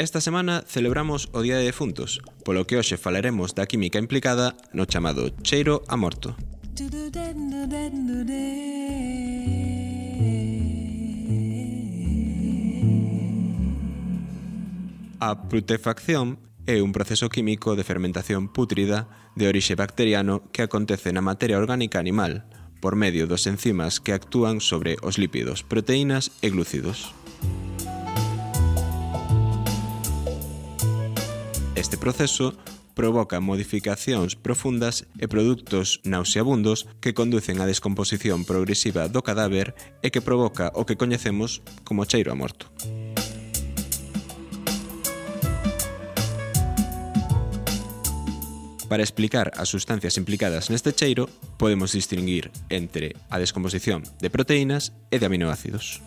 [0.00, 4.88] Esta semana celebramos o Día de Defuntos, polo que hoxe falaremos da química implicada no
[4.88, 6.40] chamado cheiro a morto.
[15.20, 19.04] A prutefacción é un proceso químico de fermentación pútrida
[19.36, 22.48] de orixe bacteriano que acontece na materia orgánica animal
[22.80, 27.12] por medio dos enzimas que actúan sobre os lípidos, proteínas e glúcidos.
[31.80, 32.52] Este proceso
[32.92, 39.72] provoca modificacións profundas e produtos nauseabundos que conducen á descomposición progresiva do cadáver
[40.04, 42.68] e que provoca o que coñecemos como cheiro a morto.
[48.92, 55.16] Para explicar as sustancias implicadas neste cheiro, podemos distinguir entre a descomposición de proteínas e
[55.16, 56.04] de aminoácidos.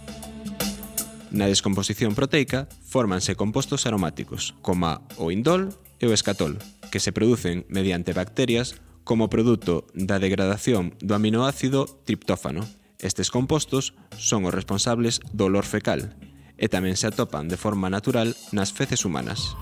[1.34, 6.62] Na descomposición proteica fórmanse compostos aromáticos, como o indol e o escatol,
[6.94, 12.62] que se producen mediante bacterias como produto da degradación do aminoácido triptófano.
[13.02, 16.14] Estes compostos son os responsables do olor fecal
[16.53, 19.58] e tamén se atopan de forma natural nas feces humanas.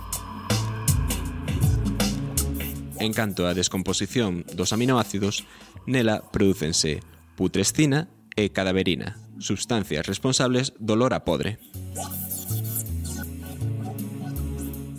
[3.00, 5.48] En canto á descomposición dos aminoácidos,
[5.88, 7.00] nela prodúcense
[7.40, 11.58] putrescina e cadaverina, substancias responsables do olor a podre.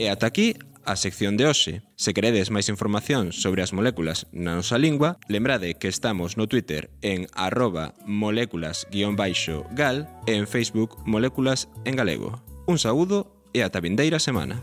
[0.03, 1.83] E ata aquí a sección de hoxe.
[1.95, 6.91] Se queredes máis información sobre as moléculas na nosa lingua, lembrade que estamos no Twitter
[7.07, 12.43] en arroba moléculas-gal e en Facebook moléculas en galego.
[12.67, 14.59] Un saúdo e ata vindeira semana.